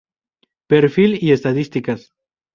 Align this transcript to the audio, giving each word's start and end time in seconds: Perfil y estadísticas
Perfil 0.67 1.23
y 1.23 1.31
estadísticas 1.31 2.09